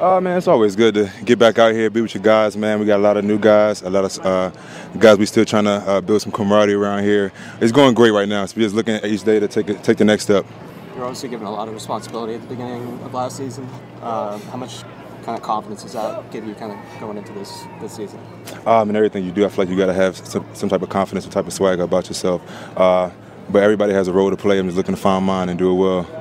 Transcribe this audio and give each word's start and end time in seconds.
Uh, 0.00 0.18
man, 0.18 0.38
it's 0.38 0.48
always 0.48 0.74
good 0.74 0.94
to 0.94 1.12
get 1.26 1.38
back 1.38 1.58
out 1.58 1.74
here, 1.74 1.90
be 1.90 2.00
with 2.00 2.14
your 2.14 2.22
guys, 2.22 2.56
man. 2.56 2.80
We 2.80 2.86
got 2.86 2.96
a 2.96 3.02
lot 3.02 3.18
of 3.18 3.24
new 3.26 3.38
guys, 3.38 3.82
a 3.82 3.90
lot 3.90 4.06
of 4.06 4.24
uh, 4.24 4.50
guys 4.98 5.18
we 5.18 5.26
still 5.26 5.44
trying 5.44 5.64
to 5.64 5.72
uh, 5.72 6.00
build 6.00 6.22
some 6.22 6.32
camaraderie 6.32 6.72
around 6.72 7.02
here. 7.02 7.30
It's 7.60 7.70
going 7.70 7.92
great 7.92 8.12
right 8.12 8.26
now. 8.26 8.46
So 8.46 8.56
we're 8.56 8.62
just 8.62 8.74
looking 8.74 8.94
at 8.94 9.04
each 9.04 9.24
day 9.24 9.38
to 9.38 9.46
take 9.46 9.68
it, 9.68 9.84
take 9.84 9.98
the 9.98 10.06
next 10.06 10.22
step. 10.22 10.46
You're 10.94 11.04
obviously 11.04 11.28
given 11.28 11.46
a 11.46 11.52
lot 11.52 11.68
of 11.68 11.74
responsibility 11.74 12.32
at 12.32 12.40
the 12.40 12.46
beginning 12.46 12.98
of 13.02 13.12
last 13.12 13.36
season. 13.36 13.68
Uh, 14.00 14.38
how 14.38 14.56
much 14.56 14.84
kind 15.22 15.36
of 15.36 15.42
confidence 15.42 15.82
does 15.82 15.92
that 15.92 16.30
give 16.32 16.46
you 16.46 16.54
kind 16.54 16.72
of 16.72 16.78
going 16.98 17.18
into 17.18 17.34
this 17.34 17.64
this 17.82 17.92
season? 17.92 18.18
Um, 18.64 18.88
and 18.88 18.96
everything 18.96 19.22
you 19.22 19.32
do, 19.32 19.44
I 19.44 19.50
feel 19.50 19.66
like 19.66 19.68
you 19.68 19.76
got 19.76 19.86
to 19.86 19.92
have 19.92 20.16
some, 20.16 20.46
some, 20.54 20.70
type 20.70 20.80
of 20.80 20.88
confidence, 20.88 21.26
some 21.26 21.32
type 21.32 21.46
of 21.46 21.52
swagger 21.52 21.82
about 21.82 22.08
yourself. 22.08 22.40
Uh, 22.74 23.10
but 23.50 23.62
everybody 23.62 23.92
has 23.92 24.08
a 24.08 24.14
role 24.14 24.30
to 24.30 24.36
play. 24.38 24.58
I'm 24.58 24.66
just 24.66 24.78
looking 24.78 24.94
to 24.94 25.00
find 25.00 25.26
mine 25.26 25.50
and 25.50 25.58
do 25.58 25.70
it 25.70 25.74
well. 25.74 26.19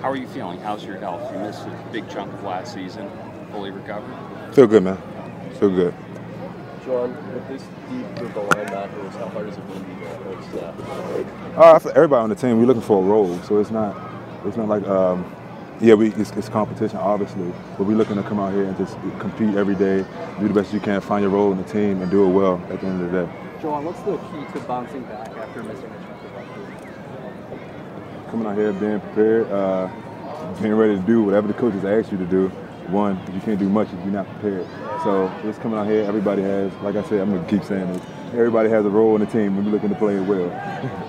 How 0.00 0.10
are 0.10 0.16
you 0.16 0.26
feeling? 0.28 0.58
How's 0.60 0.82
your 0.82 0.96
health? 0.96 1.30
You 1.30 1.38
missed 1.40 1.60
a 1.66 1.88
big 1.92 2.08
chunk 2.08 2.32
of 2.32 2.42
last 2.42 2.72
season. 2.72 3.10
Fully 3.52 3.70
recovered? 3.70 4.54
Feel 4.54 4.66
good, 4.66 4.82
man. 4.82 4.96
Feel 5.58 5.68
good. 5.68 5.94
John, 6.86 7.14
with 7.34 7.46
this 7.48 7.62
deep 7.90 8.16
group 8.16 8.34
of 8.34 8.48
linebackers, 8.48 9.12
how 9.18 9.28
hard 9.28 9.48
is 9.50 9.58
it 9.58 9.68
going 9.68 9.80
to 9.80 9.90
be 9.90 10.00
to 10.00 10.08
hold 10.24 10.44
staff? 10.44 11.86
Uh, 11.86 11.90
everybody 11.90 12.22
on 12.22 12.30
the 12.30 12.34
team, 12.34 12.58
we're 12.58 12.64
looking 12.64 12.80
for 12.80 13.02
a 13.02 13.06
role, 13.06 13.38
so 13.42 13.60
it's 13.60 13.70
not, 13.70 13.94
it's 14.46 14.56
not 14.56 14.68
like, 14.68 14.86
um, 14.88 15.30
yeah, 15.82 15.92
we 15.92 16.14
it's, 16.14 16.30
it's, 16.30 16.48
competition 16.48 16.96
obviously, 16.96 17.52
but 17.76 17.86
we're 17.86 17.94
looking 17.94 18.16
to 18.16 18.22
come 18.22 18.40
out 18.40 18.54
here 18.54 18.64
and 18.64 18.78
just 18.78 18.96
compete 19.18 19.54
every 19.54 19.74
day, 19.74 20.06
do 20.40 20.48
the 20.48 20.54
best 20.54 20.72
you 20.72 20.80
can, 20.80 21.02
find 21.02 21.22
your 21.22 21.30
role 21.30 21.52
in 21.52 21.58
the 21.58 21.64
team, 21.64 22.00
and 22.00 22.10
do 22.10 22.24
it 22.24 22.32
well 22.32 22.56
at 22.70 22.80
the 22.80 22.86
end 22.86 23.02
of 23.02 23.12
the 23.12 23.26
day. 23.26 23.32
John, 23.60 23.84
what's 23.84 24.00
the 24.00 24.16
key 24.16 24.58
to 24.58 24.66
bouncing 24.66 25.02
back 25.02 25.28
after 25.36 25.62
missing 25.62 25.84
a 25.84 25.98
chunk 25.98 26.10
of 26.10 26.19
coming 28.30 28.46
out 28.46 28.56
here 28.56 28.72
being 28.72 29.00
prepared, 29.00 29.50
uh, 29.50 29.90
being 30.62 30.74
ready 30.74 30.94
to 30.94 31.02
do 31.02 31.22
whatever 31.22 31.48
the 31.48 31.54
coaches 31.54 31.84
ask 31.84 32.12
you 32.12 32.18
to 32.18 32.26
do. 32.26 32.48
One, 32.88 33.20
you 33.34 33.40
can't 33.40 33.58
do 33.58 33.68
much 33.68 33.88
if 33.88 33.94
you're 34.00 34.06
not 34.06 34.26
prepared. 34.26 34.66
So 35.02 35.32
just 35.42 35.60
coming 35.60 35.78
out 35.78 35.86
here, 35.86 36.04
everybody 36.04 36.42
has, 36.42 36.72
like 36.82 36.96
I 36.96 37.02
said, 37.08 37.20
I'm 37.20 37.30
gonna 37.34 37.48
keep 37.48 37.64
saying 37.64 37.92
this. 37.92 38.02
Everybody 38.32 38.68
has 38.68 38.86
a 38.86 38.90
role 38.90 39.16
in 39.16 39.22
the 39.22 39.26
team 39.26 39.56
when 39.56 39.64
you're 39.64 39.74
looking 39.74 39.88
to 39.88 39.96
play 39.96 40.14
it 40.14 40.22
well. 40.22 40.46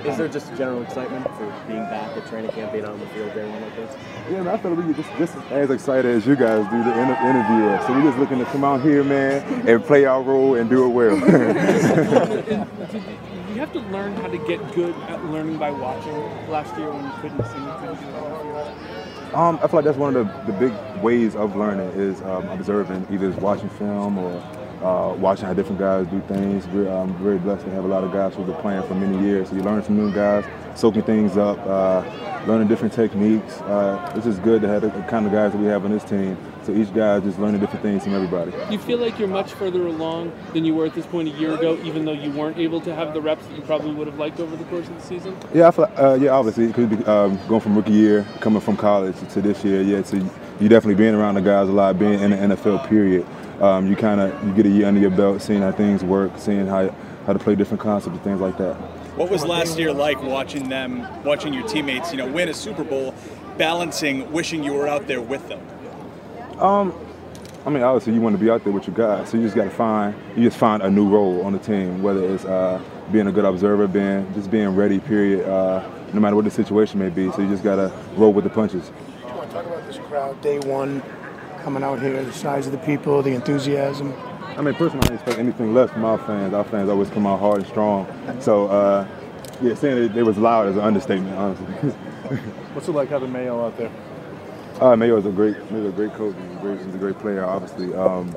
Is 0.06 0.16
there 0.16 0.26
just 0.26 0.56
general 0.56 0.80
excitement 0.82 1.26
for 1.36 1.52
being 1.68 1.84
back 1.84 2.16
at 2.16 2.26
training 2.28 2.50
camp, 2.52 2.72
being 2.72 2.84
out 2.84 2.92
on 2.92 3.00
the 3.00 3.06
field 3.08 3.34
day 3.34 3.46
one 3.46 3.60
like 3.60 3.76
this? 3.76 3.94
Yeah, 4.30 4.42
man, 4.42 4.54
I 4.54 4.56
feel 4.56 4.70
like 4.72 4.86
we 4.86 4.94
just, 4.94 5.10
just 5.18 5.36
as 5.52 5.68
excited 5.70 6.16
as 6.16 6.26
you 6.26 6.34
guys 6.34 6.64
do 6.70 6.82
to 6.82 6.98
inter- 6.98 7.20
interview 7.20 7.68
us. 7.68 7.86
So 7.86 7.92
we're 7.92 8.04
just 8.04 8.16
looking 8.18 8.38
to 8.38 8.46
come 8.46 8.64
out 8.64 8.80
here, 8.80 9.04
man, 9.04 9.42
and 9.68 9.84
play 9.84 10.06
our 10.06 10.22
role 10.22 10.54
and 10.54 10.70
do 10.70 10.86
it 10.86 10.88
well. 10.88 11.16
you 13.50 13.56
have 13.56 13.72
to 13.74 13.80
learn 13.90 14.14
how 14.16 14.28
to 14.28 14.38
get 14.46 14.58
good 14.74 14.94
at 15.10 15.22
learning 15.26 15.58
by 15.58 15.70
watching 15.70 16.16
last 16.48 16.74
year 16.78 16.90
when 16.90 17.04
you 17.04 17.12
couldn't 17.20 17.44
see, 17.44 17.58
you 17.58 17.74
couldn't 17.80 18.00
do 18.00 18.06
Um, 19.36 19.58
I 19.62 19.66
feel 19.66 19.76
like 19.76 19.84
that's 19.84 19.98
one 19.98 20.16
of 20.16 20.26
the, 20.26 20.32
the 20.52 20.58
big 20.58 20.72
ways 21.02 21.36
of 21.36 21.54
learning 21.54 21.90
is 21.90 22.22
um, 22.22 22.48
observing, 22.48 23.06
either 23.10 23.30
watching 23.32 23.68
film 23.68 24.16
or 24.16 24.42
uh, 24.82 25.14
watching 25.18 25.46
how 25.46 25.54
different 25.54 25.78
guys 25.78 26.06
do 26.06 26.20
things. 26.28 26.66
We're 26.68 26.90
um, 26.90 27.14
very 27.22 27.38
blessed 27.38 27.64
to 27.64 27.70
have 27.70 27.84
a 27.84 27.88
lot 27.88 28.04
of 28.04 28.12
guys 28.12 28.34
who've 28.34 28.46
been 28.46 28.56
playing 28.56 28.82
for 28.84 28.94
many 28.94 29.22
years. 29.26 29.48
So 29.48 29.56
you 29.56 29.62
learn 29.62 29.82
from 29.82 29.96
new 29.96 30.12
guys, 30.12 30.44
soaking 30.74 31.02
things 31.02 31.36
up, 31.36 31.58
uh, 31.66 32.02
learning 32.46 32.68
different 32.68 32.94
techniques. 32.94 33.60
Uh, 33.62 34.12
it's 34.16 34.24
just 34.24 34.42
good 34.42 34.62
to 34.62 34.68
have 34.68 34.82
the 34.82 34.90
kind 35.08 35.26
of 35.26 35.32
guys 35.32 35.52
that 35.52 35.58
we 35.58 35.66
have 35.66 35.84
on 35.84 35.90
this 35.90 36.04
team. 36.04 36.36
So 36.62 36.72
each 36.72 36.92
guy 36.94 37.16
is 37.16 37.24
just 37.24 37.38
learning 37.38 37.60
different 37.60 37.82
things 37.82 38.04
from 38.04 38.14
everybody. 38.14 38.52
You 38.70 38.78
feel 38.78 38.98
like 38.98 39.18
you're 39.18 39.28
much 39.28 39.52
further 39.52 39.86
along 39.86 40.32
than 40.52 40.64
you 40.64 40.74
were 40.74 40.86
at 40.86 40.94
this 40.94 41.06
point 41.06 41.28
a 41.28 41.32
year 41.32 41.54
ago, 41.54 41.78
even 41.84 42.04
though 42.04 42.12
you 42.12 42.30
weren't 42.30 42.58
able 42.58 42.80
to 42.82 42.94
have 42.94 43.14
the 43.14 43.20
reps 43.20 43.46
that 43.46 43.56
you 43.56 43.62
probably 43.62 43.92
would 43.92 44.06
have 44.06 44.18
liked 44.18 44.40
over 44.40 44.56
the 44.56 44.64
course 44.64 44.86
of 44.88 44.94
the 44.94 45.02
season. 45.02 45.36
Yeah, 45.54 45.68
I 45.68 45.70
feel, 45.70 45.90
uh, 45.96 46.18
yeah, 46.20 46.30
obviously, 46.30 46.66
it 46.66 46.74
could 46.74 46.90
be 46.90 47.04
um, 47.06 47.38
going 47.48 47.60
from 47.60 47.76
rookie 47.76 47.92
year, 47.92 48.26
coming 48.40 48.60
from 48.60 48.76
college 48.76 49.16
to 49.32 49.40
this 49.40 49.64
year. 49.64 49.82
Yeah, 49.82 50.02
so 50.02 50.16
you 50.16 50.68
definitely 50.68 50.96
being 50.96 51.14
around 51.14 51.34
the 51.34 51.40
guys 51.40 51.68
a 51.68 51.72
lot, 51.72 51.98
being 51.98 52.20
in 52.20 52.30
the 52.30 52.36
NFL 52.36 52.88
period. 52.88 53.26
Um, 53.60 53.86
you 53.86 53.96
kind 53.96 54.20
of 54.20 54.46
you 54.46 54.54
get 54.54 54.66
a 54.66 54.70
year 54.70 54.86
under 54.86 55.00
your 55.00 55.10
belt, 55.10 55.42
seeing 55.42 55.60
how 55.62 55.72
things 55.72 56.02
work, 56.02 56.32
seeing 56.36 56.66
how 56.66 56.88
how 57.26 57.32
to 57.32 57.38
play 57.38 57.54
different 57.54 57.80
concepts 57.80 58.14
and 58.14 58.24
things 58.24 58.40
like 58.40 58.56
that. 58.58 58.74
What 59.16 59.30
was 59.30 59.44
last 59.44 59.78
year 59.78 59.92
like 59.92 60.22
watching 60.22 60.68
them, 60.68 61.06
watching 61.24 61.52
your 61.52 61.66
teammates, 61.68 62.10
you 62.10 62.16
know, 62.16 62.26
win 62.26 62.48
a 62.48 62.54
Super 62.54 62.84
Bowl, 62.84 63.14
balancing 63.58 64.30
wishing 64.32 64.64
you 64.64 64.72
were 64.72 64.88
out 64.88 65.06
there 65.06 65.20
with 65.20 65.46
them? 65.48 65.60
Um, 66.58 66.94
I 67.66 67.70
mean, 67.70 67.82
obviously 67.82 68.14
you 68.14 68.20
want 68.22 68.34
to 68.34 68.42
be 68.42 68.50
out 68.50 68.64
there 68.64 68.72
with 68.72 68.86
your 68.86 68.96
guys, 68.96 69.28
so 69.28 69.36
you 69.36 69.42
just 69.42 69.54
got 69.54 69.64
to 69.64 69.70
find 69.70 70.14
you 70.36 70.44
just 70.44 70.56
find 70.56 70.82
a 70.82 70.90
new 70.90 71.08
role 71.08 71.42
on 71.42 71.52
the 71.52 71.58
team, 71.58 72.02
whether 72.02 72.24
it's 72.34 72.46
uh, 72.46 72.80
being 73.12 73.26
a 73.26 73.32
good 73.32 73.44
observer, 73.44 73.86
being 73.86 74.32
just 74.32 74.50
being 74.50 74.74
ready. 74.74 74.98
Period. 74.98 75.46
Uh, 75.46 75.86
no 76.12 76.20
matter 76.20 76.34
what 76.34 76.44
the 76.44 76.50
situation 76.50 76.98
may 76.98 77.08
be, 77.08 77.30
so 77.32 77.42
you 77.42 77.48
just 77.48 77.62
got 77.62 77.76
to 77.76 77.92
roll 78.16 78.32
with 78.32 78.44
the 78.44 78.50
punches. 78.50 78.88
Do 78.88 79.28
you 79.28 79.34
want 79.34 79.48
to 79.50 79.54
talk 79.54 79.66
about 79.66 79.86
this 79.86 79.98
crowd 79.98 80.40
day 80.40 80.58
one, 80.60 81.02
coming 81.62 81.82
out 81.82 82.00
here, 82.00 82.22
the 82.22 82.32
size 82.32 82.66
of 82.66 82.72
the 82.72 82.78
people, 82.78 83.22
the 83.22 83.34
enthusiasm? 83.34 84.14
I 84.56 84.62
mean, 84.62 84.74
personally, 84.74 85.04
I 85.04 85.08
don't 85.08 85.16
expect 85.16 85.38
anything 85.38 85.72
less 85.74 85.90
from 85.90 86.04
our 86.04 86.18
fans. 86.18 86.52
Our 86.54 86.64
fans 86.64 86.88
always 86.88 87.08
come 87.10 87.26
out 87.26 87.40
hard 87.40 87.58
and 87.58 87.66
strong. 87.66 88.06
So, 88.40 88.66
uh, 88.66 89.06
yeah, 89.62 89.74
saying 89.74 90.04
it, 90.04 90.14
they 90.14 90.22
was 90.22 90.38
loud 90.38 90.68
is 90.68 90.76
an 90.76 90.82
understatement, 90.82 91.36
honestly. 91.36 91.66
What's 92.74 92.88
it 92.88 92.92
like 92.92 93.08
having 93.08 93.32
Mayo 93.32 93.64
out 93.64 93.76
there? 93.76 93.90
Uh, 94.80 94.96
Mayo 94.96 95.16
is 95.18 95.26
a 95.26 95.30
great, 95.30 95.56
Mayo's 95.70 95.92
a 95.92 95.96
great 95.96 96.14
coach. 96.14 96.34
He's 96.34 96.56
a 96.56 96.60
great, 96.60 96.80
he's 96.80 96.94
a 96.94 96.98
great 96.98 97.18
player, 97.18 97.44
obviously. 97.44 97.94
Um, 97.94 98.34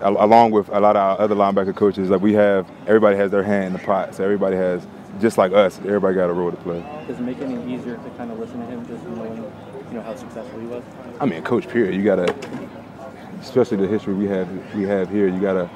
along 0.00 0.50
with 0.50 0.68
a 0.68 0.80
lot 0.80 0.96
of 0.96 1.02
our 1.02 1.20
other 1.20 1.34
linebacker 1.34 1.74
coaches, 1.74 2.10
like 2.10 2.20
we 2.20 2.32
have, 2.34 2.70
everybody 2.86 3.16
has 3.16 3.30
their 3.30 3.42
hand 3.42 3.66
in 3.66 3.72
the 3.74 3.78
pot. 3.78 4.14
So 4.14 4.24
everybody 4.24 4.56
has, 4.56 4.86
just 5.20 5.38
like 5.38 5.52
us, 5.52 5.78
everybody 5.78 6.14
got 6.14 6.30
a 6.30 6.32
role 6.32 6.50
to 6.50 6.56
play. 6.58 6.80
Does 7.06 7.18
it 7.18 7.22
make 7.22 7.38
it 7.38 7.44
any 7.44 7.74
easier 7.74 7.96
to 7.96 8.10
kind 8.16 8.30
of 8.30 8.38
listen 8.38 8.58
to 8.60 8.66
him, 8.66 8.86
just 8.86 9.04
knowing, 9.04 9.52
you 9.88 9.94
know, 9.94 10.02
how 10.02 10.14
successful 10.14 10.60
he 10.60 10.66
was? 10.66 10.82
I 11.20 11.26
mean, 11.26 11.42
coach. 11.42 11.68
Period. 11.68 11.94
You 11.94 12.02
gotta, 12.02 12.34
especially 13.40 13.78
the 13.78 13.86
history 13.86 14.14
we 14.14 14.26
have, 14.26 14.48
we 14.74 14.84
have 14.84 15.10
here. 15.10 15.28
You 15.28 15.40
gotta 15.40 15.70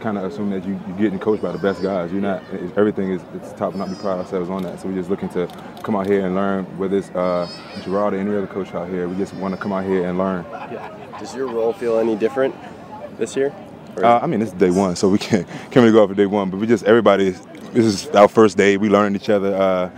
kind 0.00 0.18
of 0.18 0.24
assume 0.24 0.50
that 0.50 0.64
you, 0.66 0.78
you're 0.86 0.98
getting 0.98 1.18
coached 1.18 1.42
by 1.42 1.50
the 1.50 1.58
best 1.58 1.82
guys. 1.82 2.12
You're 2.12 2.20
not. 2.20 2.42
Everything 2.76 3.10
is 3.10 3.22
it's 3.34 3.52
top 3.54 3.74
not. 3.74 3.88
We 3.88 3.94
pride 3.94 4.18
ourselves 4.18 4.50
on 4.50 4.62
that. 4.64 4.80
So 4.80 4.88
we're 4.88 4.96
just 4.96 5.08
looking 5.10 5.30
to 5.30 5.46
come 5.82 5.96
out 5.96 6.06
here 6.06 6.26
and 6.26 6.34
learn. 6.34 6.64
Whether 6.76 6.98
it's 6.98 7.10
uh, 7.10 7.48
Gerard 7.82 8.14
or 8.14 8.18
any 8.18 8.30
other 8.30 8.46
coach 8.46 8.74
out 8.74 8.88
here, 8.88 9.08
we 9.08 9.16
just 9.16 9.32
want 9.34 9.54
to 9.54 9.60
come 9.60 9.72
out 9.72 9.84
here 9.84 10.06
and 10.06 10.18
learn. 10.18 10.44
Yeah. 10.52 10.94
Does 11.18 11.34
your 11.34 11.46
role 11.46 11.72
feel 11.72 11.98
any 11.98 12.16
different 12.16 12.54
this 13.18 13.34
year? 13.34 13.54
Uh, 13.96 14.18
I 14.18 14.26
mean, 14.26 14.42
it's 14.42 14.52
day 14.52 14.70
one, 14.70 14.96
so 14.96 15.08
we 15.08 15.18
can't 15.18 15.46
can't 15.46 15.76
really 15.76 15.92
go 15.92 16.02
off 16.02 16.10
of 16.10 16.16
day 16.16 16.26
one. 16.26 16.50
But 16.50 16.58
we 16.60 16.66
just 16.66 16.84
everybody. 16.84 17.30
This 17.72 17.86
is 17.86 18.08
our 18.08 18.28
first 18.28 18.56
day. 18.56 18.76
We 18.76 18.88
learning 18.88 19.16
each 19.16 19.30
other. 19.30 19.54
Uh, 19.54 19.90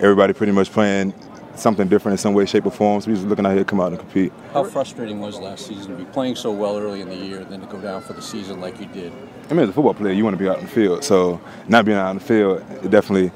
everybody 0.00 0.32
pretty 0.32 0.52
much 0.52 0.72
playing 0.72 1.12
something 1.60 1.88
different 1.88 2.14
in 2.14 2.18
some 2.18 2.34
way, 2.34 2.46
shape, 2.46 2.66
or 2.66 2.70
form. 2.70 3.00
So 3.00 3.10
we're 3.10 3.16
just 3.16 3.28
looking 3.28 3.46
out 3.46 3.50
here 3.50 3.60
to 3.60 3.64
come 3.64 3.80
out 3.80 3.92
and 3.92 3.98
compete. 3.98 4.32
How 4.52 4.64
frustrating 4.64 5.20
was 5.20 5.38
last 5.38 5.66
season 5.66 5.96
to 5.96 6.04
be 6.04 6.10
playing 6.10 6.36
so 6.36 6.50
well 6.50 6.78
early 6.78 7.00
in 7.00 7.08
the 7.08 7.16
year, 7.16 7.44
then 7.44 7.60
to 7.60 7.66
go 7.66 7.80
down 7.80 8.02
for 8.02 8.12
the 8.12 8.22
season 8.22 8.60
like 8.60 8.80
you 8.80 8.86
did? 8.86 9.12
I 9.50 9.54
mean, 9.54 9.64
as 9.64 9.70
a 9.70 9.72
football 9.72 9.94
player, 9.94 10.12
you 10.12 10.24
want 10.24 10.34
to 10.34 10.42
be 10.42 10.48
out 10.48 10.58
in 10.58 10.64
the 10.64 10.70
field. 10.70 11.04
So 11.04 11.40
not 11.68 11.84
being 11.84 11.98
out 11.98 12.10
in 12.10 12.18
the 12.18 12.24
field, 12.24 12.64
it 12.82 12.90
definitely 12.90 13.30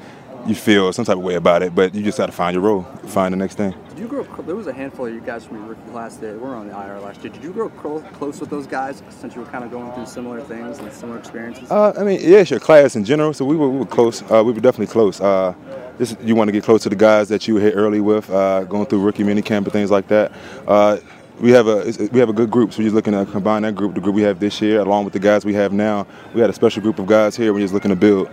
you 0.46 0.54
feel 0.54 0.92
some 0.92 1.04
type 1.04 1.16
of 1.16 1.22
way 1.22 1.34
about 1.34 1.62
it. 1.62 1.74
But 1.74 1.94
you 1.94 2.02
just 2.02 2.18
got 2.18 2.26
to 2.26 2.32
find 2.32 2.54
your 2.54 2.62
role, 2.62 2.82
find 3.06 3.32
the 3.32 3.36
next 3.36 3.56
thing. 3.56 3.74
Did 3.90 3.98
you 3.98 4.08
grow? 4.08 4.24
There 4.42 4.56
was 4.56 4.66
a 4.66 4.72
handful 4.72 5.06
of 5.06 5.14
you 5.14 5.20
guys 5.20 5.44
from 5.44 5.58
your 5.58 5.66
rookie 5.66 5.90
class 5.90 6.16
that 6.16 6.38
were 6.38 6.54
on 6.54 6.68
the 6.68 6.74
IR 6.74 7.00
last 7.00 7.22
year. 7.22 7.32
Did 7.32 7.42
you 7.42 7.52
grow 7.52 7.68
close 7.68 8.40
with 8.40 8.50
those 8.50 8.66
guys 8.66 9.02
since 9.10 9.34
you 9.34 9.40
were 9.40 9.46
kind 9.46 9.64
of 9.64 9.70
going 9.70 9.92
through 9.92 10.06
similar 10.06 10.40
things 10.40 10.78
and 10.78 10.92
similar 10.92 11.18
experiences? 11.18 11.70
Uh, 11.70 11.92
I 11.96 12.04
mean, 12.04 12.20
yeah, 12.20 12.38
it's 12.38 12.50
your 12.50 12.60
class 12.60 12.96
in 12.96 13.04
general. 13.04 13.32
So 13.32 13.44
we 13.44 13.56
were, 13.56 13.68
we 13.68 13.78
were 13.78 13.86
close. 13.86 14.22
Uh, 14.22 14.42
we 14.44 14.52
were 14.52 14.60
definitely 14.60 14.92
close. 14.92 15.20
Uh, 15.20 15.54
this, 15.98 16.16
you 16.22 16.34
want 16.34 16.48
to 16.48 16.52
get 16.52 16.64
close 16.64 16.82
to 16.82 16.88
the 16.88 16.96
guys 16.96 17.28
that 17.28 17.46
you 17.46 17.56
hit 17.56 17.74
early 17.74 18.00
with, 18.00 18.28
uh, 18.30 18.64
going 18.64 18.86
through 18.86 19.00
rookie 19.00 19.22
minicamp 19.22 19.64
and 19.64 19.72
things 19.72 19.90
like 19.90 20.08
that. 20.08 20.32
Uh, 20.66 20.98
we 21.40 21.50
have 21.50 21.66
a 21.66 21.84
we 22.12 22.20
have 22.20 22.28
a 22.28 22.32
good 22.32 22.50
group, 22.50 22.72
so 22.72 22.78
we're 22.78 22.84
just 22.84 22.94
looking 22.94 23.12
to 23.12 23.26
combine 23.30 23.62
that 23.62 23.74
group, 23.74 23.94
the 23.94 24.00
group 24.00 24.14
we 24.14 24.22
have 24.22 24.38
this 24.38 24.60
year, 24.60 24.80
along 24.80 25.04
with 25.04 25.12
the 25.12 25.18
guys 25.18 25.44
we 25.44 25.54
have 25.54 25.72
now. 25.72 26.06
We 26.32 26.40
got 26.40 26.50
a 26.50 26.54
special 26.54 26.80
group 26.82 26.98
of 26.98 27.06
guys 27.06 27.36
here. 27.36 27.52
We're 27.52 27.60
just 27.60 27.74
looking 27.74 27.90
to 27.90 27.96
build. 27.96 28.30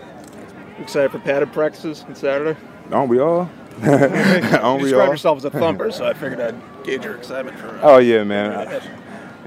Excited 0.79 1.11
for 1.11 1.19
padded 1.19 1.51
practices 1.51 2.03
on 2.07 2.15
Saturday? 2.15 2.59
Aren't 2.91 3.09
we 3.09 3.19
all? 3.19 3.49
Aren't 3.81 4.81
you 4.81 4.89
describe 4.89 5.09
yourself 5.09 5.37
as 5.37 5.45
a 5.45 5.49
thumper, 5.49 5.91
so 5.91 6.05
I 6.05 6.13
figured 6.13 6.39
I'd 6.39 6.83
gauge 6.83 7.03
your 7.03 7.15
excitement 7.15 7.57
for. 7.57 7.69
Uh, 7.69 7.79
oh 7.83 7.97
yeah, 7.97 8.23
man. 8.23 8.81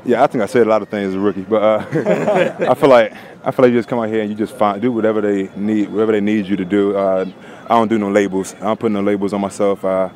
Yeah, 0.04 0.22
I 0.22 0.26
think 0.26 0.42
I 0.42 0.46
said 0.46 0.66
a 0.66 0.70
lot 0.70 0.82
of 0.82 0.88
things 0.88 1.08
as 1.08 1.14
a 1.14 1.18
rookie, 1.18 1.42
but 1.42 1.62
uh, 1.62 1.86
I 2.70 2.74
feel 2.74 2.90
like 2.90 3.12
I 3.42 3.50
feel 3.50 3.64
like 3.64 3.72
you 3.72 3.78
just 3.78 3.88
come 3.88 3.98
out 3.98 4.08
here 4.08 4.20
and 4.20 4.30
you 4.30 4.36
just 4.36 4.56
find 4.56 4.80
do 4.80 4.92
whatever 4.92 5.20
they 5.20 5.50
need, 5.56 5.90
whatever 5.90 6.12
they 6.12 6.20
need 6.20 6.46
you 6.46 6.56
to 6.56 6.64
do. 6.64 6.96
Uh, 6.96 7.26
I 7.64 7.68
don't 7.68 7.88
do 7.88 7.98
no 7.98 8.10
labels. 8.10 8.54
I 8.54 8.60
don't 8.60 8.80
put 8.80 8.92
no 8.92 9.02
labels 9.02 9.32
on 9.32 9.40
myself. 9.40 9.84
Uh, 9.84 10.10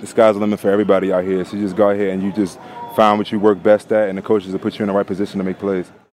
the 0.00 0.06
sky's 0.06 0.34
the 0.34 0.40
limit 0.40 0.60
for 0.60 0.70
everybody 0.70 1.12
out 1.12 1.24
here. 1.24 1.44
So 1.44 1.56
you 1.56 1.62
just 1.62 1.76
go 1.76 1.94
here 1.94 2.10
and 2.10 2.22
you 2.22 2.32
just 2.32 2.58
find 2.94 3.18
what 3.18 3.32
you 3.32 3.40
work 3.40 3.62
best 3.62 3.90
at, 3.92 4.08
and 4.08 4.18
the 4.18 4.22
coaches 4.22 4.52
will 4.52 4.58
put 4.58 4.78
you 4.78 4.82
in 4.82 4.88
the 4.88 4.94
right 4.94 5.06
position 5.06 5.38
to 5.38 5.44
make 5.44 5.58
plays. 5.58 5.90